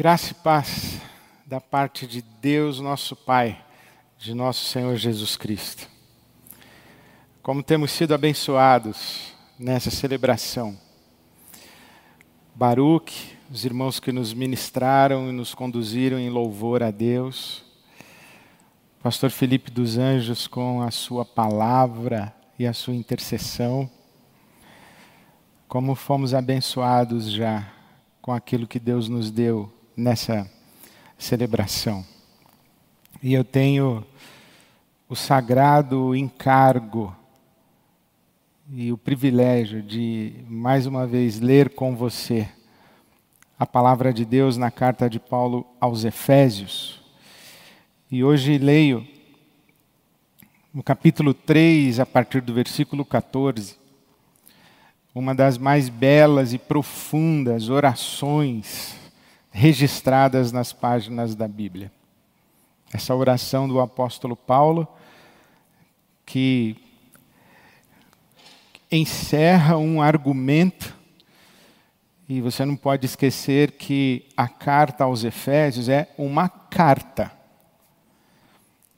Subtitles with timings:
[0.00, 0.98] Graça e paz
[1.44, 3.62] da parte de Deus, nosso Pai,
[4.16, 5.86] de nosso Senhor Jesus Cristo.
[7.42, 10.74] Como temos sido abençoados nessa celebração.
[12.54, 17.62] Baruch, os irmãos que nos ministraram e nos conduziram em louvor a Deus.
[19.02, 23.86] Pastor Felipe dos Anjos com a sua palavra e a sua intercessão.
[25.68, 27.70] Como fomos abençoados já
[28.22, 30.50] com aquilo que Deus nos deu nessa
[31.18, 32.04] celebração.
[33.22, 34.04] E eu tenho
[35.08, 37.14] o sagrado encargo
[38.72, 42.48] e o privilégio de, mais uma vez, ler com você
[43.58, 47.02] a palavra de Deus na carta de Paulo aos Efésios.
[48.10, 49.06] E hoje leio
[50.72, 53.76] no capítulo 3, a partir do versículo 14,
[55.12, 58.99] uma das mais belas e profundas orações
[59.50, 61.92] registradas nas páginas da Bíblia.
[62.92, 64.86] Essa oração do apóstolo Paulo,
[66.24, 66.76] que
[68.90, 70.96] encerra um argumento,
[72.28, 77.39] e você não pode esquecer que a carta aos Efésios é uma carta.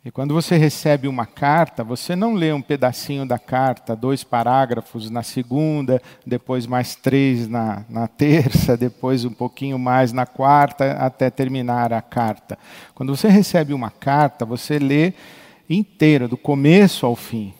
[0.04, 5.08] E quando você recebe uma carta, você não lê um pedacinho da carta, dois parágrafos
[5.08, 11.30] na segunda, depois mais três na, na terça, depois um pouquinho mais na quarta, até
[11.30, 12.58] terminar a carta.
[12.96, 15.12] Quando você recebe uma carta, você lê
[15.70, 17.54] inteira, do começo ao fim.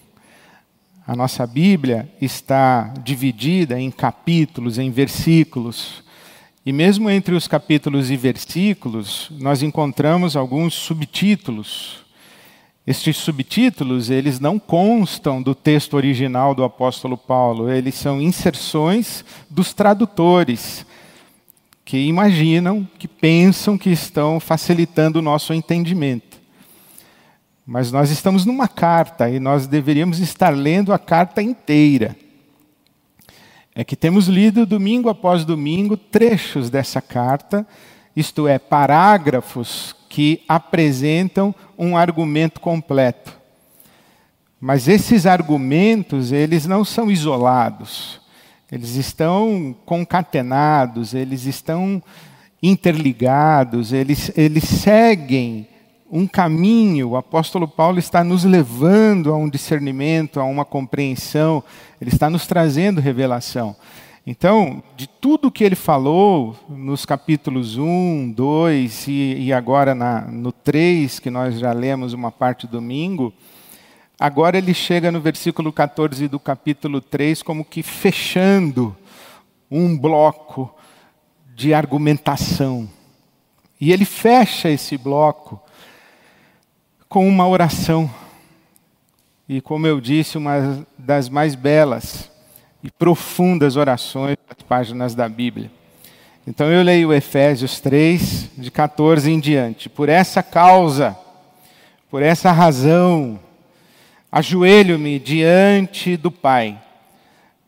[1.06, 6.02] A nossa Bíblia está dividida em capítulos, em versículos.
[6.66, 12.01] E mesmo entre os capítulos e versículos, nós encontramos alguns subtítulos
[12.86, 19.72] estes subtítulos, eles não constam do texto original do apóstolo Paulo, eles são inserções dos
[19.72, 20.84] tradutores,
[21.84, 26.40] que imaginam, que pensam que estão facilitando o nosso entendimento.
[27.64, 32.16] Mas nós estamos numa carta e nós deveríamos estar lendo a carta inteira.
[33.74, 37.66] É que temos lido domingo após domingo trechos dessa carta,
[38.14, 43.32] isto é, parágrafos que apresentam um argumento completo.
[44.60, 48.20] Mas esses argumentos, eles não são isolados.
[48.70, 52.02] Eles estão concatenados, eles estão
[52.62, 55.66] interligados, eles, eles seguem
[56.10, 57.08] um caminho.
[57.08, 61.64] O apóstolo Paulo está nos levando a um discernimento, a uma compreensão,
[61.98, 63.74] ele está nos trazendo revelação.
[64.24, 70.52] Então, de tudo que ele falou nos capítulos 1, 2 e, e agora na, no
[70.52, 73.34] 3, que nós já lemos uma parte domingo,
[74.20, 78.96] agora ele chega no versículo 14 do capítulo 3 como que fechando
[79.68, 80.72] um bloco
[81.56, 82.88] de argumentação.
[83.80, 85.60] E ele fecha esse bloco
[87.08, 88.08] com uma oração.
[89.48, 92.31] E como eu disse, uma das mais belas
[92.82, 95.70] e profundas orações nas páginas da Bíblia.
[96.46, 99.88] Então eu leio Efésios 3, de 14 em diante.
[99.88, 101.16] Por essa causa,
[102.10, 103.38] por essa razão,
[104.30, 106.80] ajoelho-me diante do Pai.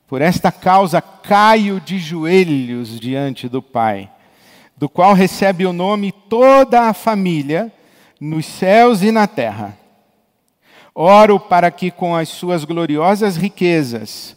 [0.08, 4.10] Por esta causa caio de joelhos diante do Pai,
[4.76, 7.72] do qual recebe o nome toda a família,
[8.20, 9.78] nos céus e na terra.
[10.92, 14.36] Oro para que com as suas gloriosas riquezas,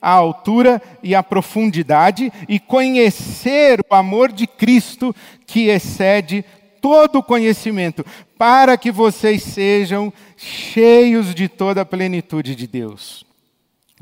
[0.00, 5.14] a altura e a profundidade e conhecer o amor de Cristo
[5.46, 6.44] que excede
[6.80, 8.04] todo o conhecimento,
[8.38, 13.24] para que vocês sejam cheios de toda a plenitude de Deus.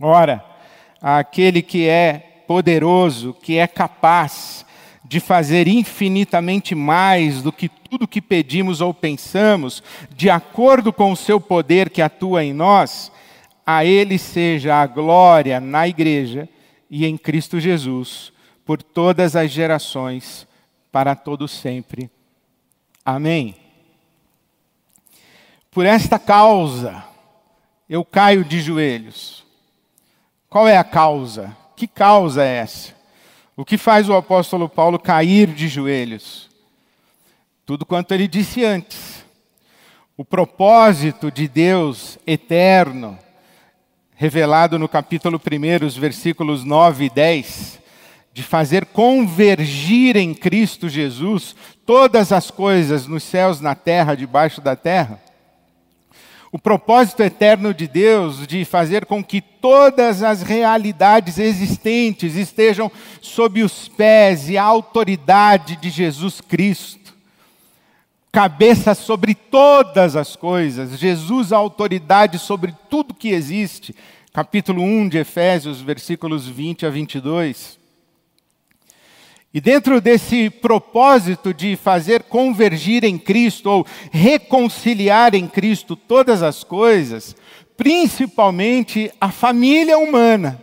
[0.00, 0.44] Ora,
[1.02, 4.64] aquele que é poderoso, que é capaz
[5.04, 9.82] de fazer infinitamente mais do que tudo que pedimos ou pensamos,
[10.14, 13.10] de acordo com o seu poder que atua em nós,
[13.68, 16.48] a Ele seja a glória na igreja
[16.88, 18.32] e em Cristo Jesus,
[18.64, 20.46] por todas as gerações,
[20.90, 22.10] para todos sempre.
[23.04, 23.54] Amém.
[25.70, 27.04] Por esta causa,
[27.88, 29.44] eu caio de joelhos.
[30.48, 31.54] Qual é a causa?
[31.76, 32.94] Que causa é essa?
[33.56, 36.48] O que faz o apóstolo Paulo cair de joelhos?
[37.68, 39.22] tudo quanto ele disse antes.
[40.16, 43.18] O propósito de Deus eterno,
[44.18, 47.78] revelado no capítulo 1, os versículos 9 e 10,
[48.32, 51.54] de fazer convergir em Cristo Jesus
[51.86, 55.22] todas as coisas nos céus, na terra, debaixo da terra.
[56.50, 62.90] O propósito eterno de Deus de fazer com que todas as realidades existentes estejam
[63.20, 66.97] sob os pés e a autoridade de Jesus Cristo.
[68.38, 73.92] Cabeça sobre todas as coisas, Jesus a autoridade sobre tudo que existe.
[74.32, 77.76] Capítulo 1 de Efésios, versículos 20 a 22.
[79.52, 86.62] E dentro desse propósito de fazer convergir em Cristo, ou reconciliar em Cristo todas as
[86.62, 87.34] coisas,
[87.76, 90.62] principalmente a família humana.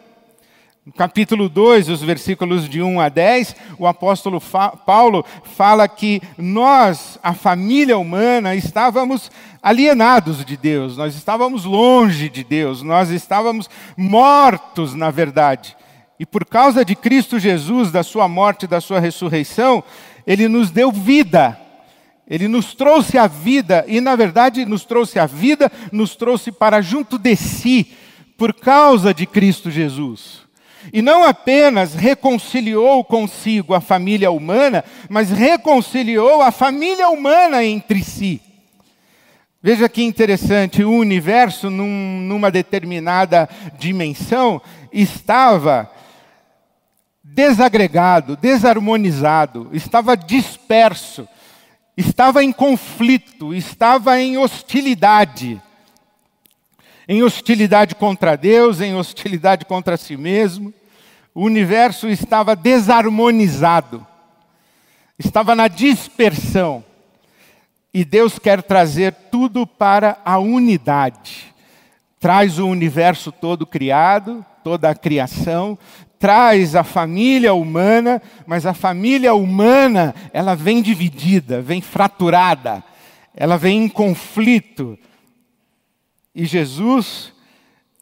[0.85, 6.21] No capítulo 2, os versículos de 1 a 10, o apóstolo fa Paulo fala que
[6.37, 9.31] nós, a família humana, estávamos
[9.63, 13.67] alienados de Deus, nós estávamos longe de Deus, nós estávamos
[13.97, 15.75] mortos, na verdade.
[16.19, 19.83] E por causa de Cristo Jesus, da sua morte e da sua ressurreição,
[20.27, 21.59] ele nos deu vida.
[22.29, 26.79] Ele nos trouxe a vida e, na verdade, nos trouxe a vida, nos trouxe para
[26.79, 27.91] junto de si,
[28.37, 30.44] por causa de Cristo Jesus.
[30.93, 38.41] E não apenas reconciliou consigo a família humana, mas reconciliou a família humana entre si.
[39.61, 43.49] Veja que interessante, o universo, num, numa determinada
[43.79, 44.61] dimensão,
[44.93, 45.91] estava
[47.23, 51.27] desagregado, desarmonizado, estava disperso,
[51.97, 55.59] estava em conflito, estava em hostilidade.
[57.07, 60.73] Em hostilidade contra Deus, em hostilidade contra si mesmo.
[61.33, 64.05] O universo estava desarmonizado,
[65.19, 66.83] estava na dispersão.
[67.93, 71.53] E Deus quer trazer tudo para a unidade.
[72.19, 75.77] Traz o universo todo criado, toda a criação,
[76.17, 82.83] traz a família humana, mas a família humana, ela vem dividida, vem fraturada,
[83.35, 84.97] ela vem em conflito.
[86.35, 87.31] E Jesus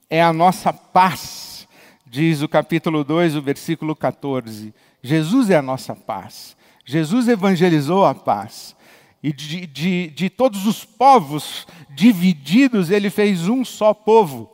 [0.10, 1.68] é a nossa paz,
[2.08, 4.74] diz o capítulo 2, o versículo 14.
[5.04, 6.58] Jesus é a nossa paz.
[6.84, 8.76] Jesus evangelizou a paz.
[9.22, 14.50] E de, de, de todos os povos divididos, ele fez um só povo.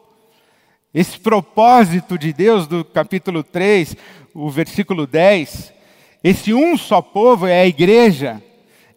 [0.94, 3.96] Esse propósito de Deus do capítulo 3,
[4.34, 5.74] o versículo 10,
[6.22, 8.44] esse um só povo é a igreja,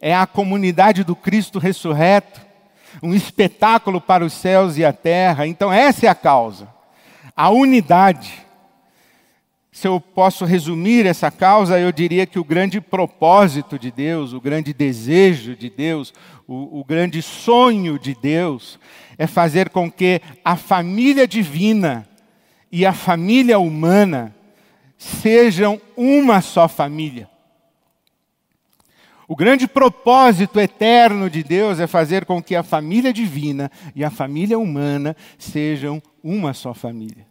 [0.00, 2.41] é a comunidade do Cristo ressurreto,
[3.02, 5.46] um espetáculo para os céus e a terra.
[5.46, 6.68] Então, essa é a causa,
[7.36, 8.32] a unidade.
[9.70, 14.40] Se eu posso resumir essa causa, eu diria que o grande propósito de Deus, o
[14.40, 16.12] grande desejo de Deus,
[16.46, 18.78] o, o grande sonho de Deus,
[19.16, 22.06] é fazer com que a família divina
[22.70, 24.34] e a família humana
[24.98, 27.31] sejam uma só família.
[29.32, 34.10] O grande propósito eterno de Deus é fazer com que a família divina e a
[34.10, 37.26] família humana sejam uma só família.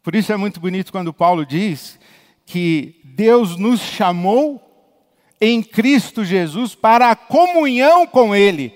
[0.00, 1.98] Por isso é muito bonito quando Paulo diz
[2.46, 4.62] que Deus nos chamou
[5.40, 8.72] em Cristo Jesus para a comunhão com Ele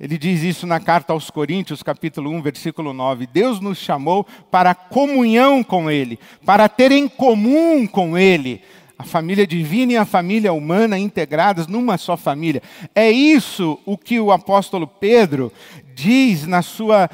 [0.00, 3.26] ele diz isso na carta aos Coríntios, capítulo 1, versículo 9.
[3.26, 8.62] Deus nos chamou para comunhão com Ele, para ter em comum com Ele
[9.00, 12.62] a família divina e a família humana integradas numa só família.
[12.94, 15.50] É isso o que o apóstolo Pedro
[15.94, 17.08] diz na sua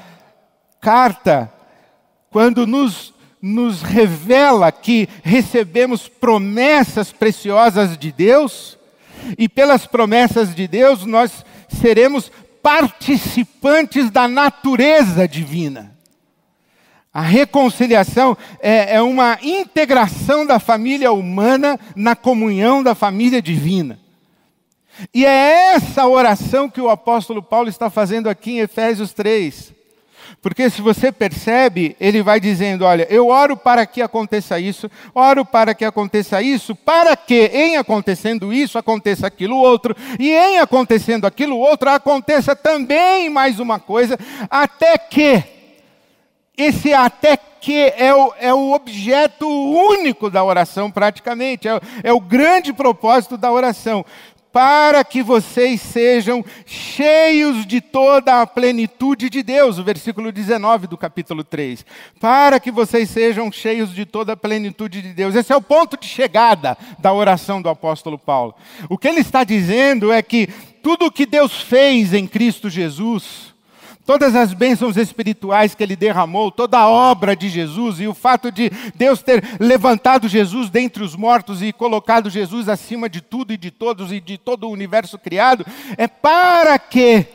[0.81, 1.52] carta,
[2.28, 8.76] quando nos, nos revela que recebemos promessas preciosas de Deus,
[9.38, 15.96] e pelas promessas de Deus nós seremos participantes da natureza divina.
[17.17, 23.99] A reconciliação é, é, uma integração da família humana na comunhão da família divina.
[25.15, 29.73] E é essa oração que o apóstolo Paulo está fazendo aqui em Efésios 3.
[30.43, 35.43] Porque se você percebe, ele vai dizendo: Olha, eu oro para que aconteça isso, oro
[35.43, 41.27] para que aconteça isso, para que em acontecendo isso aconteça aquilo outro, e em acontecendo
[41.27, 44.19] aquilo outro aconteça também mais uma coisa,
[44.51, 45.56] até que,
[46.57, 52.21] esse até que é o, é o objeto único da oração, praticamente, é, é o
[52.21, 54.05] grande propósito da oração
[54.57, 60.97] para que vocês sejam cheios de toda a plenitude de Deus, o versículo 19 do
[60.97, 61.85] capítulo 3.
[62.19, 65.35] Para que vocês sejam cheios de toda a plenitude de Deus.
[65.35, 68.55] Esse é o ponto de chegada da oração do apóstolo Paulo.
[68.89, 70.47] O que ele está dizendo é que
[70.83, 73.46] tudo o que Deus fez em Cristo Jesus,
[74.07, 78.53] todas as bênçãos espirituais que ele derramou, toda a obra de Jesus e o fato
[78.53, 83.57] de Deus ter levantado Jesus dentre os mortos e colocado Jesus acima de tudo e
[83.57, 85.67] de todos e de todo o universo criado,
[85.99, 87.27] é para que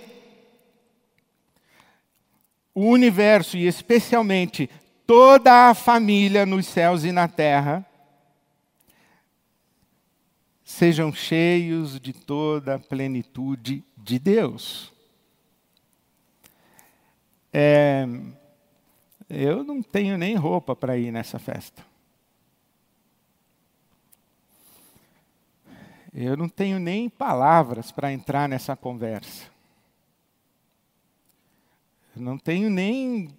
[2.73, 4.69] o universo e especialmente
[5.05, 7.85] toda a família nos céus e na terra
[10.63, 14.91] sejam cheios de toda a plenitude de Deus.
[17.53, 18.05] É,
[19.29, 21.85] eu não tenho nem roupa para ir nessa festa.
[26.13, 29.49] Eu não tenho nem palavras para entrar nessa conversa.
[32.15, 33.29] Eu não tenho nem.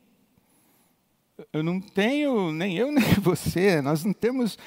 [1.52, 4.58] Eu não tenho, nem eu nem você, nós não temos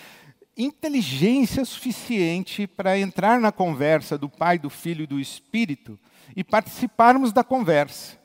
[0.57, 5.99] inteligência suficiente para entrar na conversa do Pai, do Filho e do Espírito
[6.35, 8.17] e participarmos da conversa.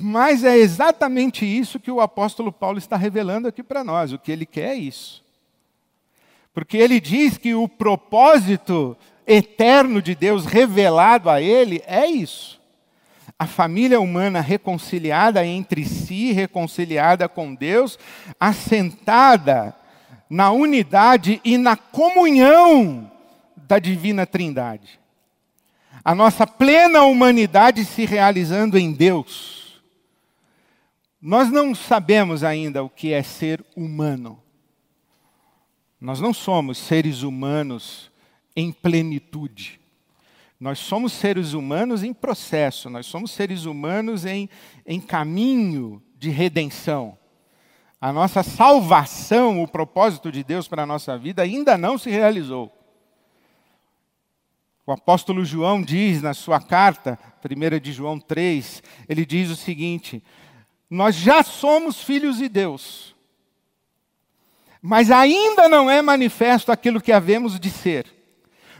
[0.00, 4.12] Mas é exatamente isso que o apóstolo Paulo está revelando aqui para nós.
[4.12, 5.24] O que ele quer é isso.
[6.54, 12.60] Porque ele diz que o propósito eterno de Deus revelado a ele é isso.
[13.36, 17.98] A família humana reconciliada entre si, reconciliada com Deus,
[18.38, 19.74] assentada
[20.30, 23.10] na unidade e na comunhão
[23.56, 25.00] da divina Trindade.
[26.04, 29.57] A nossa plena humanidade se realizando em Deus
[31.20, 34.40] nós não sabemos ainda o que é ser humano.
[36.00, 38.10] Nós não somos seres humanos
[38.54, 39.80] em plenitude.
[40.60, 44.48] Nós somos seres humanos em processo, nós somos seres humanos em,
[44.84, 47.16] em caminho de redenção.
[48.00, 52.72] A nossa salvação, o propósito de Deus para a nossa vida ainda não se realizou.
[54.86, 60.22] O apóstolo João diz na sua carta, 1 de João 3, ele diz o seguinte:
[60.90, 63.14] nós já somos filhos de Deus.
[64.80, 68.06] Mas ainda não é manifesto aquilo que havemos de ser.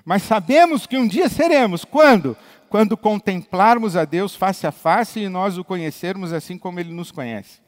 [0.05, 1.85] Mas sabemos que um dia seremos.
[1.85, 2.37] Quando?
[2.71, 7.11] Quando contemplarmos a Deus face a face e nós o conhecermos assim como Ele nos
[7.11, 7.61] conhece.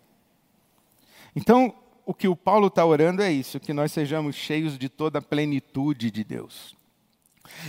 [1.34, 1.74] Então,
[2.06, 5.22] o que o Paulo está orando é isso: que nós sejamos cheios de toda a
[5.22, 6.76] plenitude de Deus.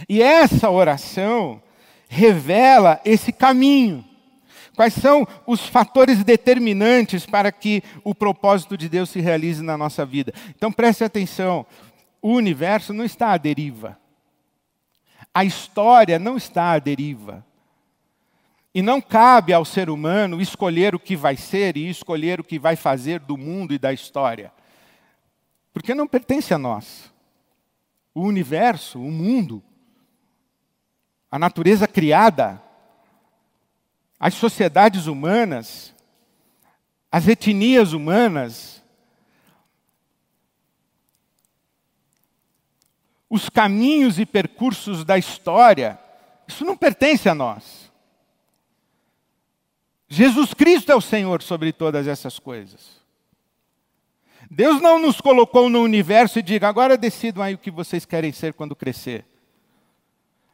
[0.08, 1.62] E essa oração
[2.08, 4.06] revela esse caminho.
[4.76, 10.06] Quais são os fatores determinantes para que o propósito de Deus se realize na nossa
[10.06, 10.34] vida?
[10.50, 11.66] Então preste atenção:
[12.22, 14.00] o universo não está à deriva.
[15.34, 17.46] A história não está à deriva.
[18.74, 22.58] E não cabe ao ser humano escolher o que vai ser e escolher o que
[22.58, 24.52] vai fazer do mundo e da história.
[25.74, 27.12] Porque não pertence a nós.
[28.14, 29.62] O universo, o mundo,
[31.30, 32.62] a natureza criada,
[34.22, 35.96] as sociedades humanas,
[37.12, 38.84] as etnias humanas,
[43.28, 46.00] os caminhos e percursos da história,
[46.48, 47.92] isso não pertence a nós.
[50.08, 53.02] Jesus Cristo é o Senhor sobre todas essas coisas.
[54.52, 58.32] Deus não nos colocou no universo e diga, agora decidam aí o que vocês querem
[58.32, 59.26] ser quando crescer.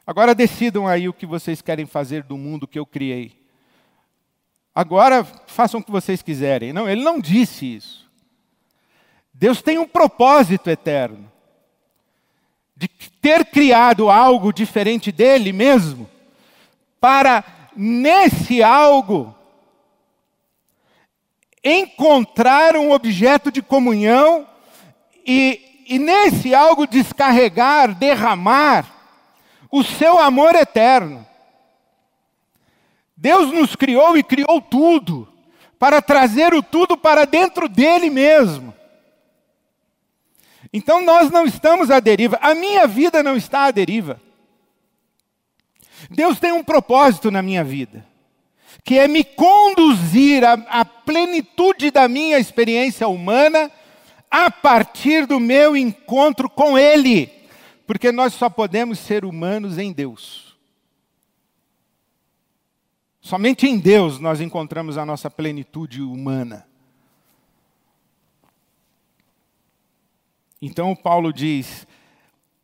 [0.05, 3.45] Agora decidam aí o que vocês querem fazer do mundo que eu criei.
[4.77, 6.71] Agora façam o que vocês quiserem.
[6.71, 8.07] Não, ele não disse isso.
[9.33, 11.31] Deus tem um propósito eterno
[12.75, 12.87] de
[13.19, 16.07] ter criado algo diferente dele mesmo,
[17.01, 17.43] para
[17.75, 19.33] nesse algo
[21.63, 24.47] encontrar um objeto de comunhão
[25.25, 28.85] e, e nesse algo descarregar, derramar
[29.71, 31.26] o seu amor eterno.
[33.17, 35.27] Deus nos criou e criou tudo,
[35.79, 38.73] para trazer o tudo para dentro dele mesmo.
[40.71, 44.21] Então nós não estamos à deriva, a minha vida não está à deriva.
[46.11, 48.05] Deus tem um propósito na minha vida,
[48.83, 53.71] que é me conduzir à, à plenitude da minha experiência humana
[54.29, 57.31] a partir do meu encontro com Ele,
[57.87, 60.46] porque nós só podemos ser humanos em Deus.
[63.27, 66.65] Somente em Deus nós encontramos a nossa plenitude humana.
[70.61, 71.85] Então Paulo diz: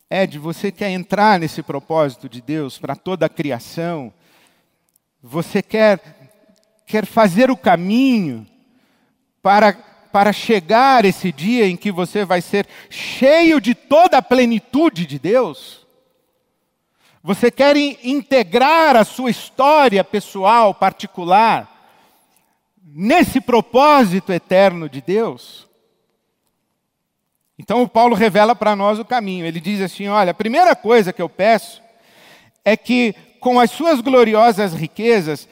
[0.10, 4.14] Ed, você quer entrar nesse propósito de Deus para toda a criação?
[5.22, 6.32] Você quer,
[6.88, 8.48] quer fazer o caminho
[9.42, 9.74] para,
[10.14, 15.20] para chegar esse dia em que você vai ser cheio de toda a plenitude de
[15.20, 15.83] Deus?
[17.24, 21.70] Você quer integrar a sua história pessoal, particular,
[22.84, 25.66] nesse propósito eterno de Deus?
[27.58, 29.46] Então o Paulo revela para nós o caminho.
[29.46, 31.82] Ele diz assim: olha, a primeira coisa que eu peço
[32.66, 35.48] é que, com as suas gloriosas riquezas,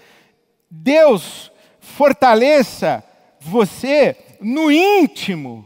[0.69, 1.49] Deus
[1.79, 3.01] fortaleça
[3.39, 5.65] você no íntimo,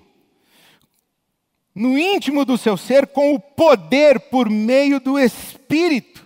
[1.75, 6.25] no íntimo do seu ser, com o poder por meio do Espírito,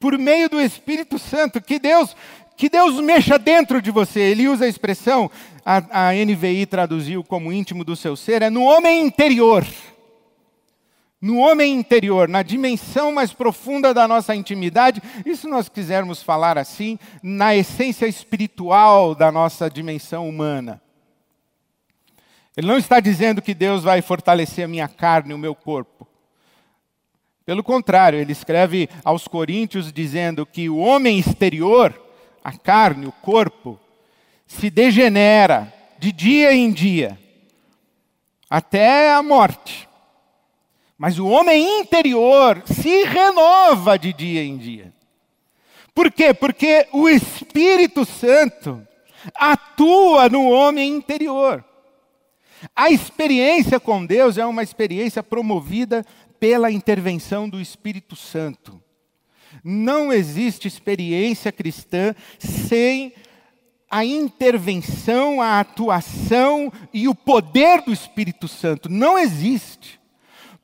[0.00, 2.14] por meio do Espírito Santo, que Deus
[2.56, 4.20] que Deus mexa dentro de você.
[4.20, 5.30] Ele usa a expressão,
[5.64, 9.64] a, a NVI traduziu como íntimo do seu ser, é no homem interior.
[11.20, 16.58] No homem interior, na dimensão mais profunda da nossa intimidade, e se nós quisermos falar
[16.58, 20.80] assim, na essência espiritual da nossa dimensão humana.
[22.56, 26.08] Ele não está dizendo que Deus vai fortalecer a minha carne, o meu corpo.
[27.44, 31.94] Pelo contrário, ele escreve aos Coríntios dizendo que o homem exterior,
[32.42, 33.78] a carne, o corpo,
[34.46, 37.18] se degenera de dia em dia,
[38.48, 39.86] até a morte.
[40.96, 44.92] Mas o homem interior se renova de dia em dia.
[45.94, 46.32] Por quê?
[46.32, 48.86] Porque o Espírito Santo
[49.34, 51.64] atua no homem interior.
[52.74, 56.04] A experiência com Deus é uma experiência promovida
[56.40, 58.80] pela intervenção do Espírito Santo.
[59.62, 63.12] Não existe experiência cristã sem
[63.90, 68.88] a intervenção, a atuação e o poder do Espírito Santo.
[68.88, 70.00] Não existe.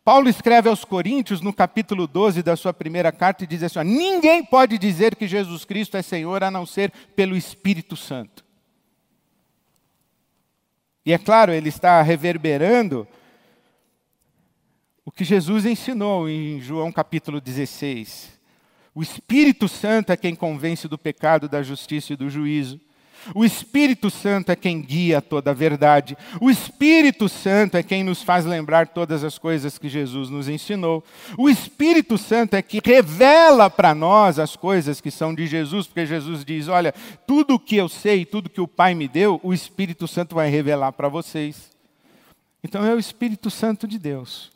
[0.05, 3.83] Paulo escreve aos Coríntios, no capítulo 12 da sua primeira carta, e diz assim: ó,
[3.83, 8.45] Ninguém pode dizer que Jesus Cristo é Senhor a não ser pelo Espírito Santo.
[11.05, 13.07] E é claro, ele está reverberando
[15.05, 18.41] o que Jesus ensinou em João capítulo 16.
[18.95, 22.81] O Espírito Santo é quem convence do pecado, da justiça e do juízo.
[23.35, 26.17] O Espírito Santo é quem guia toda a verdade.
[26.41, 31.05] O Espírito Santo é quem nos faz lembrar todas as coisas que Jesus nos ensinou.
[31.39, 36.07] O Espírito Santo é que revela para nós as coisas que são de Jesus, porque
[36.07, 36.93] Jesus diz: Olha,
[37.27, 40.49] tudo o que eu sei, tudo que o Pai me deu, o Espírito Santo vai
[40.51, 41.71] revelar para vocês.
[42.63, 44.52] Então é o Espírito Santo de Deus.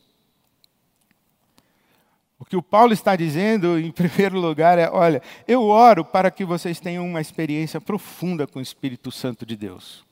[2.38, 6.44] O que o Paulo está dizendo, em primeiro lugar, é: olha, eu oro para que
[6.44, 10.04] vocês tenham uma experiência profunda com o Espírito Santo de Deus.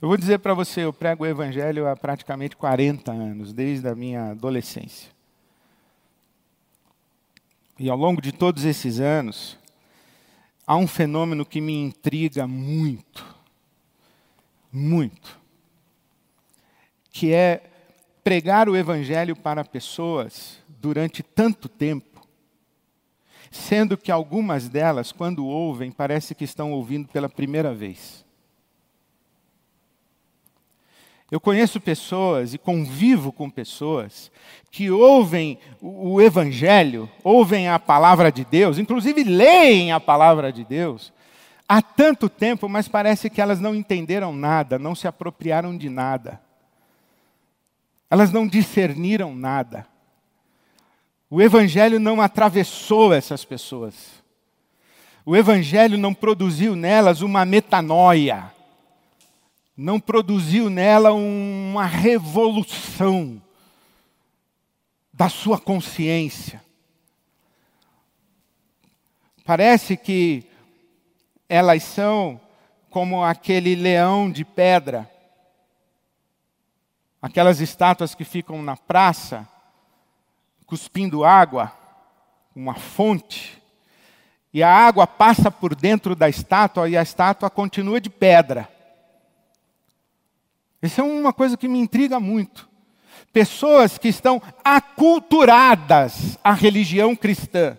[0.00, 3.94] Eu vou dizer para você, eu prego o Evangelho há praticamente 40 anos, desde a
[3.94, 5.10] minha adolescência.
[7.78, 9.56] E ao longo de todos esses anos,
[10.66, 13.24] há um fenômeno que me intriga muito,
[14.72, 15.38] muito,
[17.10, 17.62] que é
[18.24, 22.26] pregar o Evangelho para pessoas durante tanto tempo,
[23.50, 28.24] sendo que algumas delas, quando ouvem, parece que estão ouvindo pela primeira vez.
[31.30, 34.32] Eu conheço pessoas e convivo com pessoas
[34.70, 41.12] que ouvem o Evangelho, ouvem a palavra de Deus, inclusive leem a palavra de Deus,
[41.68, 46.40] há tanto tempo, mas parece que elas não entenderam nada, não se apropriaram de nada.
[48.10, 49.86] Elas não discerniram nada.
[51.32, 53.94] O Evangelho não atravessou essas pessoas.
[55.24, 58.52] O Evangelho não produziu nelas uma metanoia.
[59.76, 63.40] Não produziu nela uma revolução
[65.12, 66.60] da sua consciência.
[69.44, 70.44] Parece que
[71.48, 72.40] elas são
[72.90, 75.08] como aquele leão de pedra,
[77.22, 79.48] aquelas estátuas que ficam na praça
[80.70, 81.72] cuspindo água,
[82.54, 83.60] uma fonte,
[84.54, 88.68] e a água passa por dentro da estátua e a estátua continua de pedra.
[90.80, 92.68] Isso é uma coisa que me intriga muito.
[93.32, 97.76] Pessoas que estão aculturadas à religião cristã,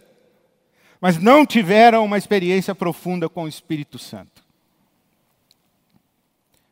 [0.99, 4.43] mas não tiveram uma experiência profunda com o Espírito Santo.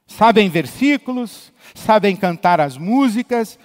[0.05, 3.58] Sabem versículos, sabem cantar as músicas,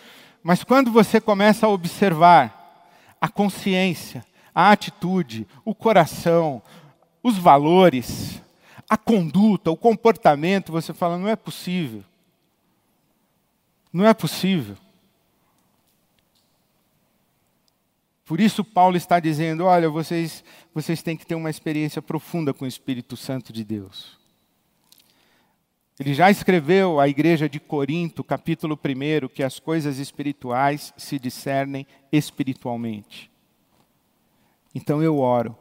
[0.45, 4.23] mas quando você começa a observar a consciência,
[4.55, 6.63] a atitude, o coração,
[7.23, 8.43] os valores,
[8.87, 12.05] a conduta, o comportamento, você fala: não é possível.
[13.91, 14.77] Não é possível.
[18.27, 22.67] Por isso, Paulo está dizendo: olha, vocês, vocês têm que ter uma experiência profunda com
[22.67, 24.23] o Espírito Santo de Deus.
[25.99, 31.87] Ele já escreveu à igreja de Corinto, capítulo 1, que as coisas espirituais se discernem
[32.11, 33.31] espiritualmente.
[34.75, 35.57] Então eu oro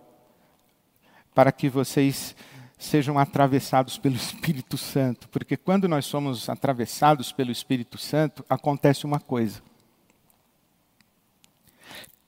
[1.36, 2.36] para que vocês
[2.80, 9.20] sejam atravessados pelo Espírito Santo, porque quando nós somos atravessados pelo Espírito Santo, acontece uma
[9.20, 9.62] coisa.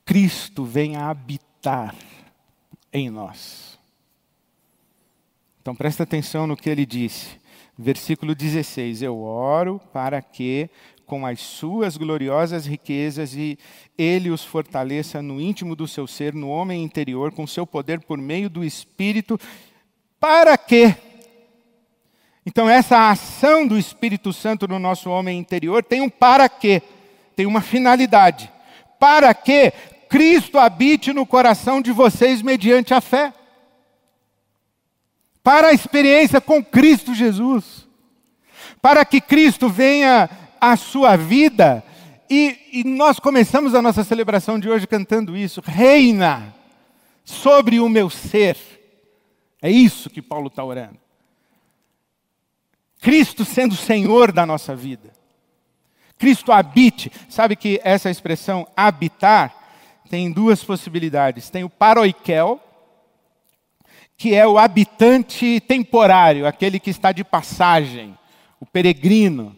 [0.05, 1.95] Cristo vem a habitar
[2.93, 3.79] em nós.
[5.59, 7.43] Então presta atenção no que ele disse.
[7.77, 10.69] Versículo 16: Eu oro para que,
[11.05, 13.59] com as suas gloriosas riquezas, e
[13.97, 18.17] ele os fortaleça no íntimo do seu ser, no homem interior, com seu poder por
[18.17, 19.39] meio do Espírito.
[20.19, 20.95] Para quê?
[22.45, 26.81] Então, essa ação do Espírito Santo no nosso homem interior tem um para quê,
[27.35, 28.51] tem uma finalidade.
[28.99, 29.73] Para que
[30.07, 33.33] Cristo habite no coração de vocês mediante a fé.
[35.45, 37.87] Para a experiência com Cristo Jesus.
[38.81, 40.27] Para que Cristo venha
[40.59, 41.83] à sua vida.
[42.27, 45.61] E, e nós começamos a nossa celebração de hoje cantando isso.
[45.63, 46.51] Reina
[47.23, 48.57] sobre o meu ser.
[49.61, 50.97] É isso que Paulo está orando.
[52.99, 55.13] Cristo sendo Senhor da nossa vida.
[56.17, 57.11] Cristo habite.
[57.29, 59.53] Sabe que essa expressão habitar
[60.09, 61.51] tem duas possibilidades.
[61.51, 62.59] Tem o paroikel,
[64.17, 68.17] que é o habitante temporário, aquele que está de passagem,
[68.59, 69.55] o peregrino,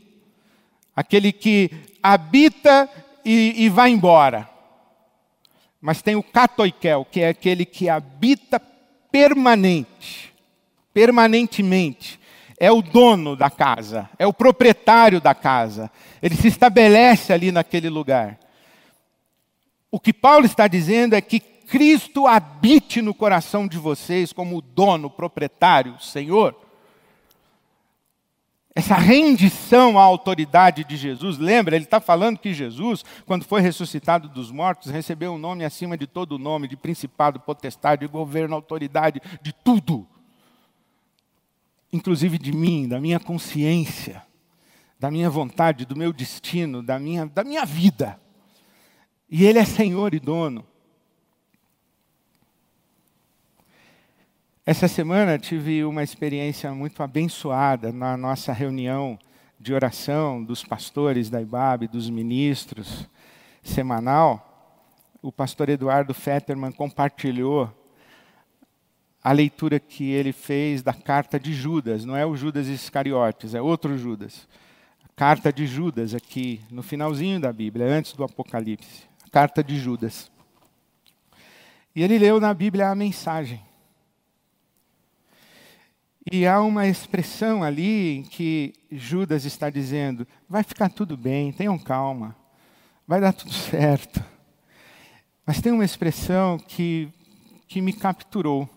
[0.95, 1.69] aquele que
[2.01, 2.89] habita
[3.23, 4.49] e, e vai embora.
[5.79, 8.59] Mas tem o catoikel, que é aquele que habita
[9.11, 10.33] permanente,
[10.93, 12.19] permanentemente.
[12.59, 15.91] É o dono da casa, é o proprietário da casa.
[16.19, 18.39] Ele se estabelece ali naquele lugar.
[19.91, 25.09] O que Paulo está dizendo é que Cristo habite no coração de vocês como dono,
[25.09, 26.55] proprietário, Senhor.
[28.73, 34.29] Essa rendição à autoridade de Jesus, lembra, ele está falando que Jesus, quando foi ressuscitado
[34.29, 39.19] dos mortos, recebeu um nome acima de todo nome, de principado, potestade, de governo, autoridade,
[39.41, 40.07] de tudo.
[41.91, 44.23] Inclusive de mim, da minha consciência,
[44.99, 48.21] da minha vontade, do meu destino, da minha, da minha vida.
[49.29, 50.63] E Ele é Senhor e dono.
[54.69, 59.17] Essa semana tive uma experiência muito abençoada na nossa reunião
[59.57, 63.07] de oração dos pastores da IBAB, dos ministros,
[63.63, 64.83] semanal.
[65.21, 67.73] O pastor Eduardo Fetterman compartilhou
[69.23, 73.61] a leitura que ele fez da carta de Judas, não é o Judas Iscariotes, é
[73.61, 74.49] outro Judas.
[75.01, 80.29] A carta de Judas, aqui no finalzinho da Bíblia, antes do Apocalipse carta de Judas.
[81.95, 83.65] E ele leu na Bíblia a mensagem.
[86.29, 92.35] E há uma expressão ali que Judas está dizendo: vai ficar tudo bem, tenham calma,
[93.07, 94.23] vai dar tudo certo.
[95.45, 97.09] Mas tem uma expressão que,
[97.67, 98.69] que me capturou.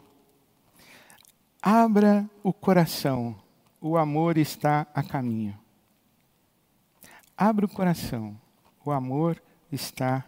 [1.61, 3.37] Abra o coração,
[3.81, 5.59] o amor está a caminho.
[7.37, 8.41] Abra o coração,
[8.85, 10.25] o amor está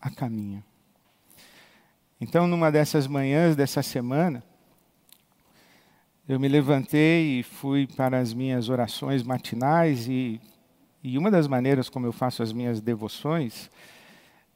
[0.00, 0.64] a caminho.
[2.18, 4.42] Então, numa dessas manhãs dessa semana,
[6.28, 10.40] eu me levantei e fui para as minhas orações matinais e,
[11.02, 13.70] e uma das maneiras como eu faço as minhas devoções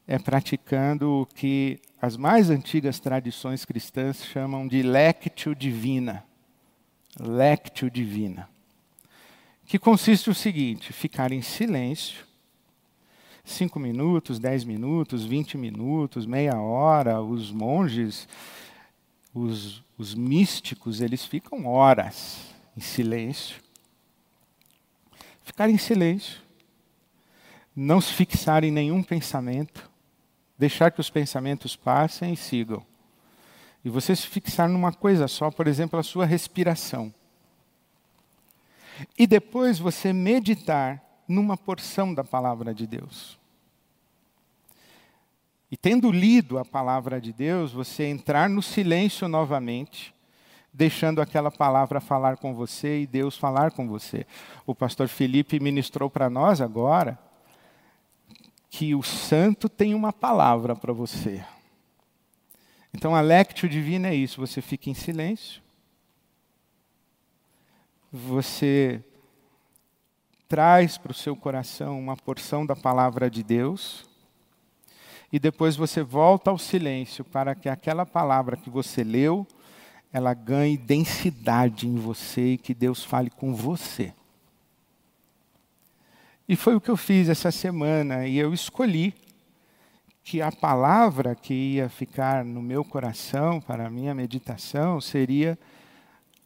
[0.07, 6.23] é praticando o que as mais antigas tradições cristãs chamam de lectio divina.
[7.19, 8.49] Lectio divina.
[9.67, 12.25] Que consiste o seguinte: ficar em silêncio
[13.47, 17.23] cinco minutos, dez minutos, vinte minutos, meia hora.
[17.23, 18.29] Os monges,
[19.37, 22.39] os, os místicos, eles ficam horas
[22.75, 23.63] em silêncio.
[25.45, 26.41] Ficar em silêncio.
[27.75, 29.91] Não se fixar em nenhum pensamento.
[30.59, 32.85] Deixar que os pensamentos passem e sigam.
[33.85, 37.13] E você se fixar numa coisa só, por exemplo, a sua respiração.
[39.19, 43.39] E depois você meditar numa porção da palavra de Deus.
[45.71, 50.15] E tendo lido a palavra de Deus, você entrar no silêncio novamente,
[50.73, 54.27] deixando aquela palavra falar com você e Deus falar com você.
[54.65, 57.19] O pastor Felipe ministrou para nós agora
[58.71, 61.45] que o santo tem uma palavra para você.
[62.93, 65.63] Então a lectio divina é isso, você fica em silêncio.
[68.13, 69.03] Você
[70.49, 74.09] traz para o seu coração uma porção da palavra de Deus.
[75.33, 79.47] E depois você volta ao silêncio para que aquela palavra que você leu,
[80.13, 84.15] ela ganhe densidade em você e que Deus fale com você.
[86.49, 89.13] E foi o que eu fiz essa semana, e eu escolhi
[90.23, 95.59] que a palavra que ia ficar no meu coração para a minha meditação seria: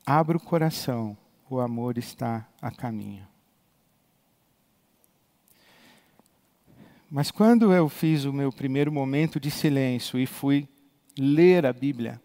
[0.04, 1.16] abra o coração,
[1.48, 3.29] o amor está a caminho.
[7.10, 10.68] Mas quando eu fiz o meu primeiro momento de silêncio e fui
[11.18, 12.22] ler a Bíblia,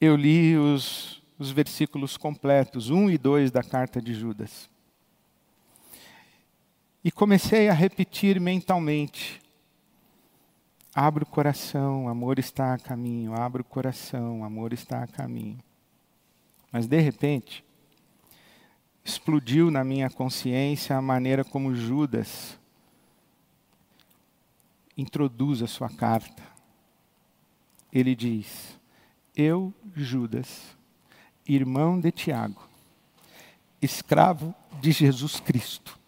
[0.00, 4.70] eu li os, os versículos completos, 1 e 2 da carta de Judas.
[7.02, 9.42] E comecei a repetir mentalmente:
[10.94, 15.58] Abra o coração, amor está a caminho, abra o coração, amor está a caminho.
[16.70, 17.64] Mas de repente,
[19.04, 22.62] explodiu na minha consciência a maneira como Judas
[24.96, 26.42] introduz a sua carta.
[27.92, 28.78] Ele diz:
[29.36, 30.76] Eu, Judas,
[31.46, 32.68] irmão de Tiago,
[33.80, 35.98] escravo de Jesus Cristo.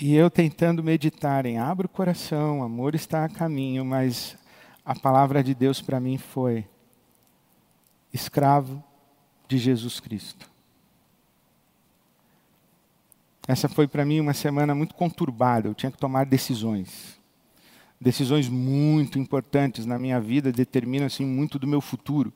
[0.00, 4.36] E eu tentando meditar em abra o coração, amor está a caminho, mas
[4.82, 6.66] a palavra de Deus para mim foi
[8.12, 8.82] escravo
[9.46, 10.49] de Jesus Cristo.
[13.50, 17.18] Essa foi para mim uma semana muito conturbada, eu tinha que tomar decisões.
[18.00, 22.32] Decisões muito importantes na minha vida, determinam assim muito do meu futuro.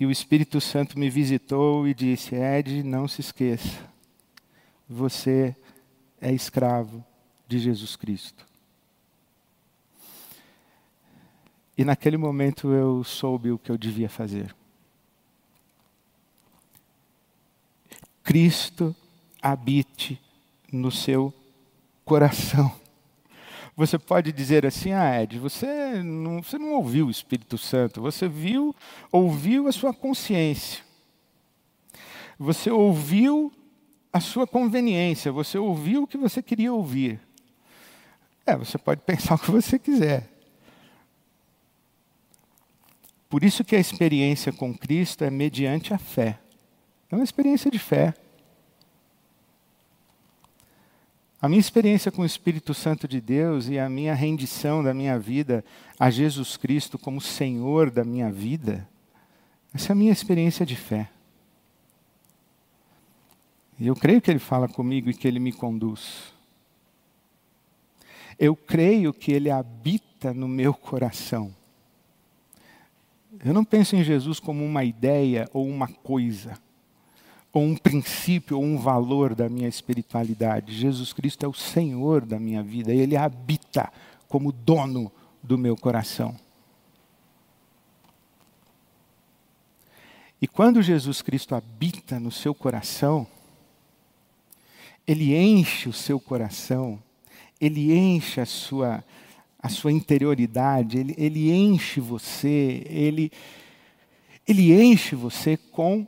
[0.00, 3.88] E o Espírito Santo me visitou e disse: Ed, não se esqueça,
[4.88, 5.54] você
[6.20, 7.04] é escravo
[7.46, 8.44] de Jesus Cristo.
[11.76, 14.57] E naquele momento eu soube o que eu devia fazer.
[18.28, 18.94] Cristo
[19.40, 20.20] habite
[20.70, 21.32] no seu
[22.04, 22.70] coração.
[23.74, 28.28] Você pode dizer assim, ah, Ed, você não, você não ouviu o Espírito Santo, você
[28.28, 28.76] viu,
[29.10, 30.84] ouviu a sua consciência.
[32.38, 33.50] Você ouviu
[34.12, 37.18] a sua conveniência, você ouviu o que você queria ouvir.
[38.44, 40.28] É, você pode pensar o que você quiser.
[43.26, 46.38] Por isso que a experiência com Cristo é mediante a fé.
[47.10, 48.14] É uma experiência de fé.
[51.40, 55.18] A minha experiência com o Espírito Santo de Deus e a minha rendição da minha
[55.18, 55.64] vida
[55.98, 58.88] a Jesus Cristo como Senhor da minha vida,
[59.72, 61.08] essa é a minha experiência de fé.
[63.78, 66.32] E eu creio que Ele fala comigo e que Ele me conduz.
[68.36, 71.54] Eu creio que Ele habita no meu coração.
[73.44, 76.58] Eu não penso em Jesus como uma ideia ou uma coisa
[77.52, 80.74] ou um princípio ou um valor da minha espiritualidade.
[80.74, 83.90] Jesus Cristo é o Senhor da minha vida, ele habita
[84.28, 85.10] como dono
[85.42, 86.36] do meu coração.
[90.40, 93.26] E quando Jesus Cristo habita no seu coração,
[95.06, 97.02] ele enche o seu coração,
[97.60, 99.02] ele enche a sua,
[99.60, 103.32] a sua interioridade, ele, ele enche você, ele,
[104.46, 106.06] ele enche você com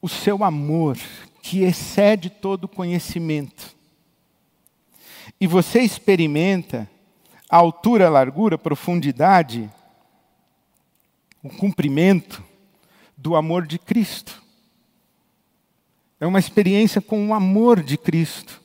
[0.00, 0.98] o seu amor,
[1.42, 3.74] que excede todo conhecimento.
[5.40, 6.88] E você experimenta
[7.48, 9.70] a altura, a largura, a profundidade,
[11.42, 12.42] o cumprimento
[13.16, 14.42] do amor de Cristo.
[16.20, 18.60] É uma experiência com o amor de Cristo.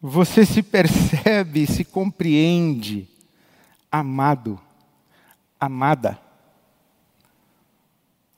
[0.00, 3.08] Você se percebe, se compreende
[3.90, 4.60] amado,
[5.58, 6.23] amada.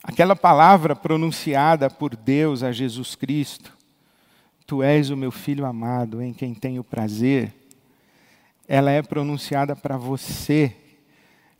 [0.06, 3.76] Aquela palavra pronunciada por Deus a Jesus Cristo,
[4.64, 7.52] Tu és o meu filho amado, em quem tenho prazer,
[8.68, 10.74] ela é pronunciada para você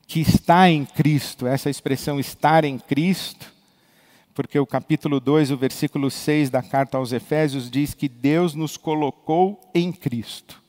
[0.06, 3.52] que está em Cristo, essa expressão estar em Cristo,
[4.32, 8.76] porque o capítulo 2, o versículo 6 da carta aos Efésios diz que Deus nos
[8.76, 10.62] colocou em Cristo.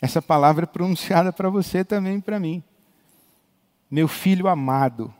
[0.00, 2.62] Essa palavra é pronunciada para você também para mim.
[3.90, 5.12] Meu filho amado,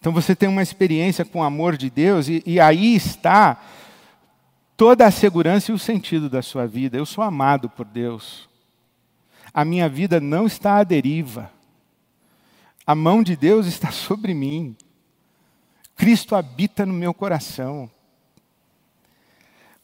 [0.00, 3.60] então você tem uma experiência com o amor de Deus e, e aí está
[4.74, 6.96] toda a segurança e o sentido da sua vida.
[6.96, 8.48] Eu sou amado por Deus.
[9.52, 11.52] A minha vida não está à deriva.
[12.86, 14.74] A mão de Deus está sobre mim.
[15.94, 17.90] Cristo habita no meu coração.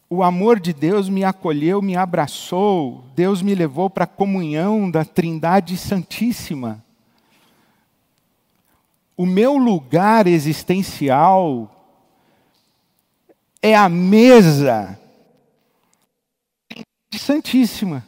[0.08, 5.04] O amor de Deus me acolheu, me abraçou, Deus me levou para a comunhão da
[5.04, 6.85] Trindade Santíssima
[9.16, 11.72] o meu lugar existencial
[13.62, 14.98] é a mesa
[17.18, 18.04] Santíssima.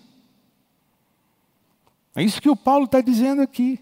[2.14, 3.80] É isso que o Paulo está dizendo aqui.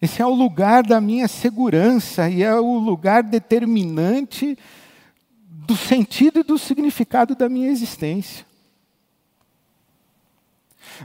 [0.00, 4.58] Esse é o lugar da minha segurança e é o lugar determinante
[5.48, 8.46] do sentido e do significado da minha existência.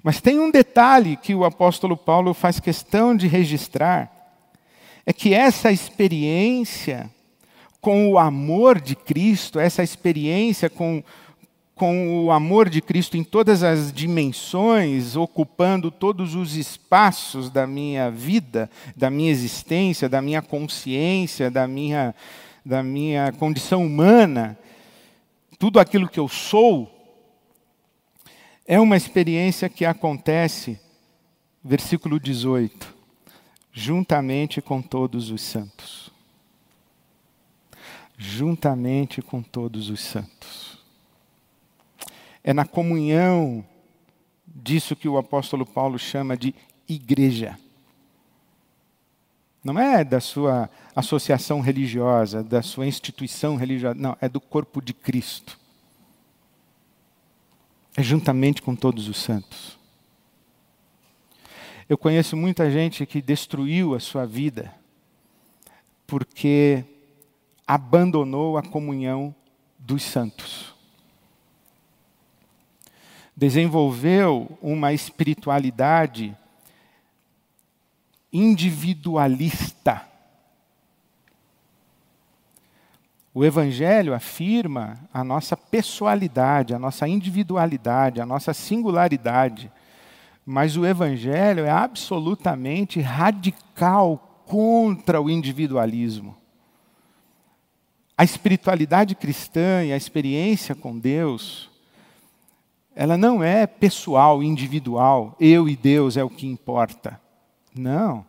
[0.03, 4.11] Mas tem um detalhe que o apóstolo Paulo faz questão de registrar:
[5.05, 7.09] é que essa experiência
[7.79, 11.03] com o amor de Cristo, essa experiência com
[11.81, 18.11] com o amor de Cristo em todas as dimensões, ocupando todos os espaços da minha
[18.11, 22.13] vida, da minha existência, da minha consciência, da minha,
[22.63, 24.55] da minha condição humana,
[25.57, 27.00] tudo aquilo que eu sou,
[28.71, 30.79] é uma experiência que acontece,
[31.61, 32.95] versículo 18,
[33.73, 36.09] juntamente com todos os santos.
[38.17, 40.81] Juntamente com todos os santos.
[42.41, 43.61] É na comunhão
[44.47, 46.55] disso que o apóstolo Paulo chama de
[46.87, 47.59] igreja.
[49.61, 54.93] Não é da sua associação religiosa, da sua instituição religiosa, não, é do corpo de
[54.93, 55.59] Cristo.
[57.95, 59.77] É juntamente com todos os santos.
[61.89, 64.73] Eu conheço muita gente que destruiu a sua vida
[66.07, 66.85] porque
[67.67, 69.35] abandonou a comunhão
[69.77, 70.71] dos santos
[73.41, 76.37] desenvolveu uma espiritualidade
[78.31, 80.07] individualista.
[83.33, 89.71] O Evangelho afirma a nossa pessoalidade, a nossa individualidade, a nossa singularidade.
[90.45, 96.35] Mas o Evangelho é absolutamente radical contra o individualismo.
[98.17, 101.71] A espiritualidade cristã e a experiência com Deus
[102.95, 107.19] ela não é pessoal, individual, eu e Deus é o que importa.
[107.75, 108.25] Não.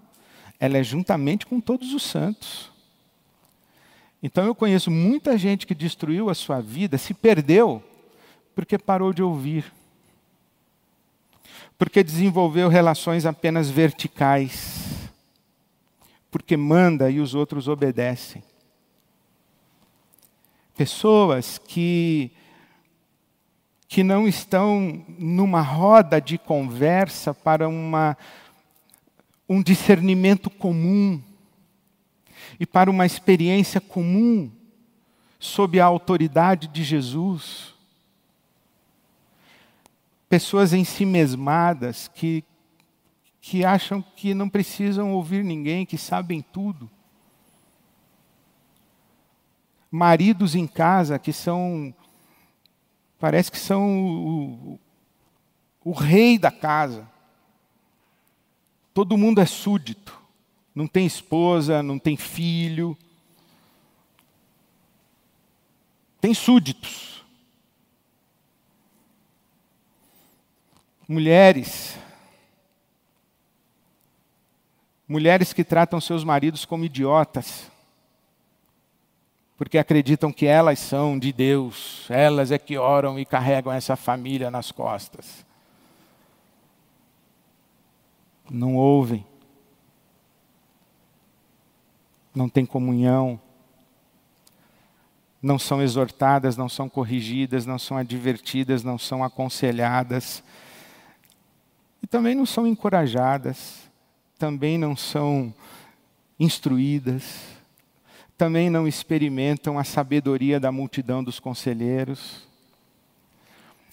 [0.58, 2.71] Ela é juntamente com todos os santos.
[4.22, 7.82] Então eu conheço muita gente que destruiu a sua vida, se perdeu,
[8.54, 9.72] porque parou de ouvir.
[11.76, 15.10] Porque desenvolveu relações apenas verticais.
[16.30, 18.42] Porque manda e os outros obedecem.
[20.76, 22.30] Pessoas que
[23.92, 28.16] que não estão numa roda de conversa para uma,
[29.46, 31.22] um discernimento comum
[32.58, 34.50] e para uma experiência comum
[35.38, 37.74] sob a autoridade de Jesus.
[40.28, 42.44] Pessoas em si mesmadas que,
[43.40, 46.90] que acham que não precisam ouvir ninguém, que sabem tudo.
[49.90, 51.94] Maridos em casa que são
[53.22, 54.80] Parece que são o,
[55.84, 57.08] o, o rei da casa.
[58.92, 60.21] Todo mundo é súdito.
[60.74, 62.96] Não tem esposa, não tem filho.
[66.20, 67.24] Tem súditos.
[71.06, 71.96] Mulheres.
[75.06, 77.70] Mulheres que tratam seus maridos como idiotas
[79.62, 84.50] porque acreditam que elas são de Deus, elas é que oram e carregam essa família
[84.50, 85.46] nas costas.
[88.50, 89.24] Não ouvem,
[92.34, 93.40] não têm comunhão,
[95.42, 100.42] não são exortadas, não são corrigidas, não são advertidas, não são aconselhadas,
[102.02, 103.90] e também não são encorajadas,
[104.38, 105.52] também não são
[106.38, 107.62] instruídas
[108.42, 112.42] também não experimentam a sabedoria da multidão dos conselheiros.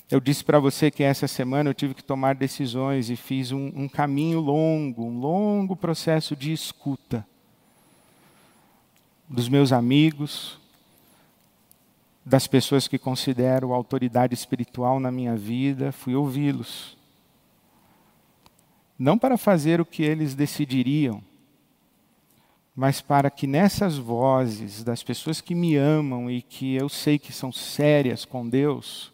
[0.10, 3.71] Eu disse para você que essa semana eu tive que tomar decisões e fiz um,
[3.75, 7.23] um caminho longo, um longo processo de escuta
[9.30, 10.58] dos meus amigos,
[12.26, 16.98] das pessoas que considero autoridade espiritual na minha vida, fui ouvi-los.
[18.98, 21.24] Não para fazer o que eles decidiriam,
[22.76, 27.32] mas para que nessas vozes das pessoas que me amam e que eu sei que
[27.32, 29.12] são sérias com Deus,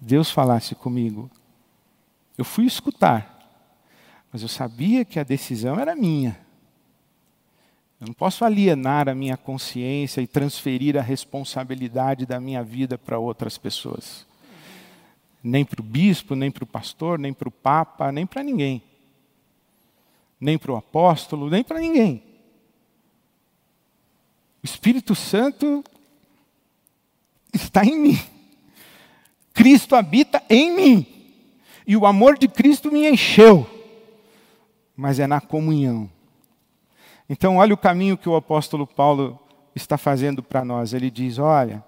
[0.00, 1.30] Deus falasse comigo.
[2.36, 3.36] Eu fui escutar,
[4.32, 6.47] mas eu sabia que a decisão era minha.
[8.00, 13.18] Eu não posso alienar a minha consciência e transferir a responsabilidade da minha vida para
[13.18, 14.26] outras pessoas.
[15.42, 18.82] Nem para o bispo, nem para o pastor, nem para o papa, nem para ninguém
[20.40, 22.22] nem para o apóstolo, nem para ninguém.
[24.62, 25.84] O Espírito Santo
[27.52, 28.18] está em mim.
[29.52, 31.06] Cristo habita em mim.
[31.86, 33.68] E o amor de Cristo me encheu.
[34.96, 36.10] Mas é na comunhão.
[37.28, 39.38] Então, olha o caminho que o apóstolo Paulo
[39.74, 40.92] está fazendo para nós.
[40.92, 41.84] Ele diz: Olha,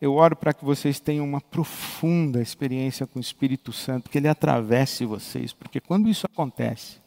[0.00, 4.28] eu oro para que vocês tenham uma profunda experiência com o Espírito Santo, que ele
[4.28, 6.98] atravesse vocês, porque quando isso acontece,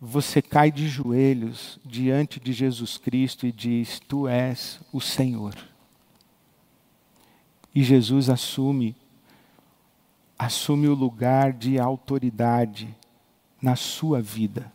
[0.00, 5.54] você cai de joelhos diante de Jesus Cristo e diz: Tu és o Senhor.
[7.74, 8.96] E Jesus assume
[10.40, 12.96] assume o lugar de autoridade
[13.60, 14.72] na sua vida.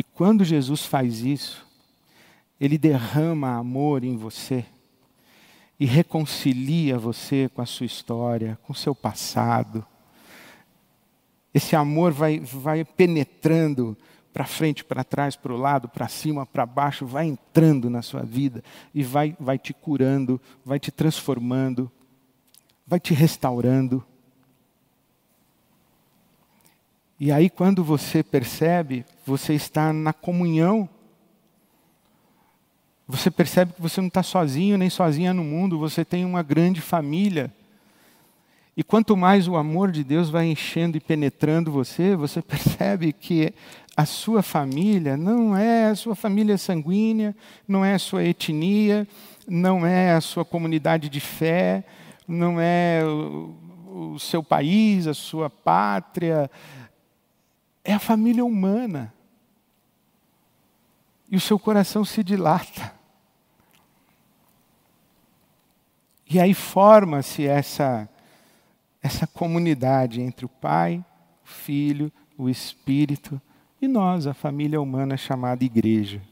[0.00, 1.62] E quando Jesus faz isso,
[2.58, 4.64] ele derrama amor em você
[5.78, 9.84] e reconcilia você com a sua história, com o seu passado.
[11.52, 13.94] Esse amor vai, vai penetrando
[14.32, 18.22] para frente, para trás, para o lado, para cima, para baixo, vai entrando na sua
[18.22, 21.92] vida e vai, vai te curando, vai te transformando,
[22.86, 24.02] vai te restaurando.
[27.22, 30.88] E aí, quando você percebe, você está na comunhão.
[33.06, 36.80] Você percebe que você não está sozinho nem sozinha no mundo, você tem uma grande
[36.80, 37.52] família.
[38.74, 43.52] E quanto mais o amor de Deus vai enchendo e penetrando você, você percebe que
[43.94, 47.36] a sua família não é a sua família sanguínea,
[47.68, 49.06] não é a sua etnia,
[49.46, 51.84] não é a sua comunidade de fé,
[52.26, 56.50] não é o, o seu país, a sua pátria,
[57.84, 59.12] é a família humana.
[61.30, 62.92] E o seu coração se dilata.
[66.28, 68.08] E aí forma-se essa,
[69.02, 71.04] essa comunidade entre o Pai,
[71.44, 73.40] o Filho, o Espírito
[73.80, 76.22] e nós, a família humana chamada Igreja.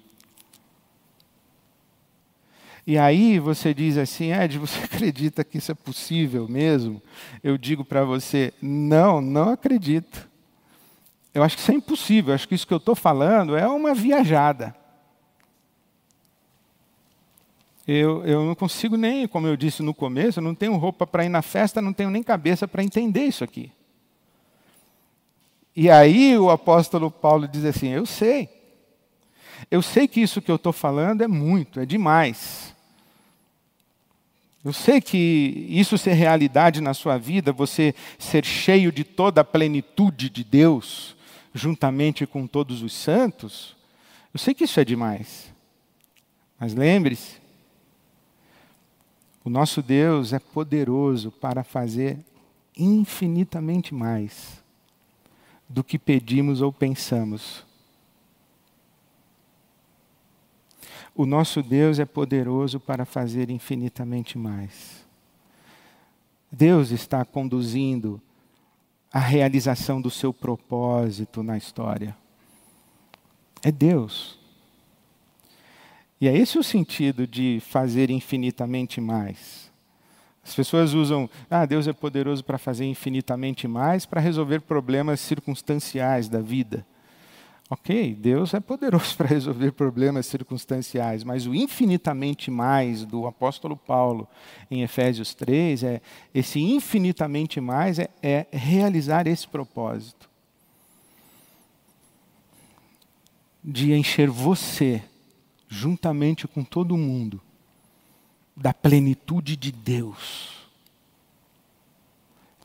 [2.86, 7.02] E aí você diz assim, Ed, você acredita que isso é possível mesmo?
[7.42, 10.27] Eu digo para você, não, não acredito.
[11.32, 12.30] Eu acho que isso é impossível.
[12.30, 14.74] Eu acho que isso que eu estou falando é uma viajada.
[17.86, 21.24] Eu, eu não consigo nem, como eu disse no começo, eu não tenho roupa para
[21.24, 23.72] ir na festa, não tenho nem cabeça para entender isso aqui.
[25.74, 28.48] E aí o apóstolo Paulo diz assim: Eu sei.
[29.70, 32.74] Eu sei que isso que eu estou falando é muito, é demais.
[34.64, 39.44] Eu sei que isso ser realidade na sua vida, você ser cheio de toda a
[39.44, 41.16] plenitude de Deus,
[41.54, 43.76] juntamente com todos os santos,
[44.32, 45.52] eu sei que isso é demais.
[46.58, 47.40] Mas lembre-se,
[49.44, 52.18] o nosso Deus é poderoso para fazer
[52.76, 54.62] infinitamente mais
[55.68, 57.64] do que pedimos ou pensamos.
[61.14, 65.04] O nosso Deus é poderoso para fazer infinitamente mais.
[66.50, 68.20] Deus está conduzindo
[69.12, 72.16] a realização do seu propósito na história.
[73.62, 74.38] É Deus.
[76.20, 79.70] E é esse o sentido de fazer infinitamente mais.
[80.44, 86.28] As pessoas usam, ah, Deus é poderoso para fazer infinitamente mais para resolver problemas circunstanciais
[86.28, 86.86] da vida.
[87.70, 94.26] Ok, Deus é poderoso para resolver problemas circunstanciais, mas o infinitamente mais do apóstolo Paulo
[94.70, 96.00] em Efésios 3 é
[96.34, 100.30] esse infinitamente mais é, é realizar esse propósito
[103.62, 105.02] de encher você,
[105.68, 107.38] juntamente com todo mundo,
[108.56, 110.70] da plenitude de Deus,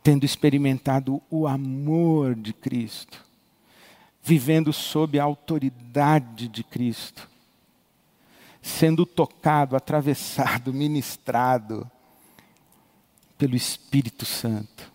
[0.01, 3.32] tendo experimentado o amor de Cristo
[4.24, 7.30] vivendo sob a autoridade de Cristo,
[8.61, 11.89] sendo tocado, atravessado, ministrado
[13.38, 14.89] pelo Espírito Santo.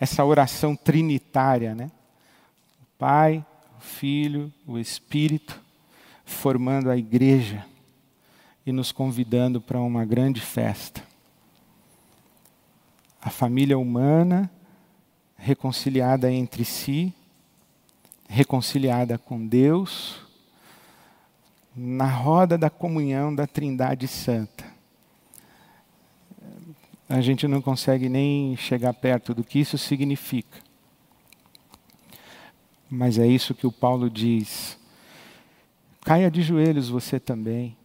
[0.00, 1.92] Essa oração trinitária, né?
[2.82, 3.46] O Pai,
[3.78, 5.60] o Filho, o Espírito,
[6.24, 7.64] formando a igreja
[8.66, 11.00] e nos convidando para uma grande festa.
[13.20, 14.50] A família humana
[15.36, 17.14] reconciliada entre si
[18.32, 20.16] reconciliada com Deus,
[21.76, 24.64] na roda da comunhão da Trindade Santa.
[27.06, 30.58] A gente não consegue nem chegar perto do que isso significa.
[32.90, 34.78] Mas é isso que o Paulo diz.
[36.02, 37.76] Caia de joelhos você também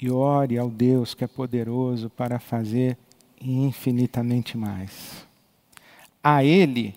[0.00, 2.98] e ore ao Deus que é poderoso para fazer
[3.40, 5.24] infinitamente mais.
[6.22, 6.96] A Ele,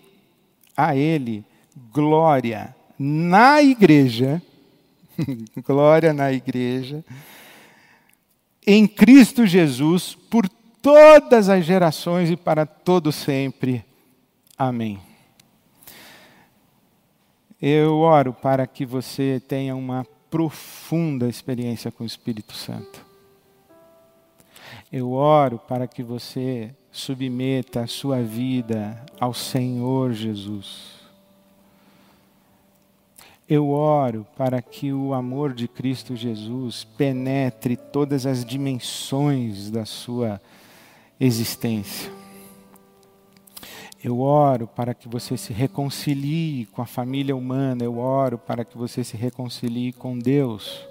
[0.76, 1.44] a Ele
[1.92, 4.42] glória na igreja
[5.64, 7.04] Glória na igreja.
[8.66, 10.48] Em Cristo Jesus, por
[10.80, 13.84] todas as gerações e para todo sempre.
[14.56, 15.00] Amém.
[17.60, 23.04] Eu oro para que você tenha uma profunda experiência com o Espírito Santo.
[24.90, 31.01] Eu oro para que você submeta a sua vida ao Senhor Jesus.
[33.54, 40.40] Eu oro para que o amor de Cristo Jesus penetre todas as dimensões da sua
[41.20, 42.10] existência.
[44.02, 48.78] Eu oro para que você se reconcilie com a família humana, eu oro para que
[48.78, 50.82] você se reconcilie com Deus.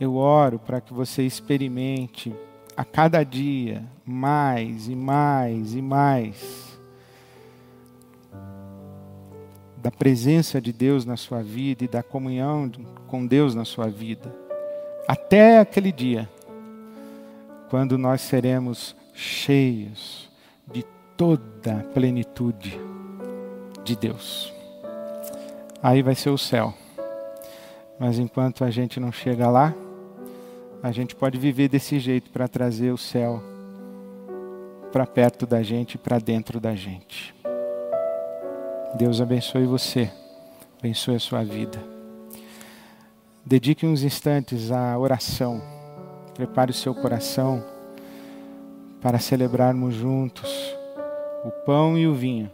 [0.00, 2.34] Eu oro para que você experimente
[2.76, 6.69] a cada dia mais e mais e mais
[9.82, 12.70] da presença de Deus na sua vida e da comunhão
[13.06, 14.34] com Deus na sua vida.
[15.08, 16.28] Até aquele dia,
[17.68, 20.30] quando nós seremos cheios
[21.20, 22.80] toda a plenitude
[23.84, 24.50] de Deus.
[25.82, 26.72] Aí vai ser o céu.
[27.98, 29.74] Mas enquanto a gente não chega lá,
[30.82, 33.42] a gente pode viver desse jeito para trazer o céu
[34.90, 37.34] para perto da gente, para dentro da gente.
[38.94, 40.10] Deus abençoe você,
[40.78, 41.78] abençoe a sua vida.
[43.44, 45.62] Dedique uns instantes à oração.
[46.34, 47.64] Prepare o seu coração
[49.00, 50.74] para celebrarmos juntos
[51.44, 52.50] o pão e o vinho,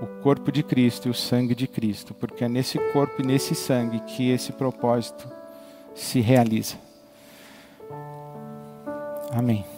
[0.00, 3.54] o corpo de Cristo e o sangue de Cristo, porque é nesse corpo e nesse
[3.54, 5.28] sangue que esse propósito
[5.94, 6.76] se realiza.
[9.32, 9.73] Amém.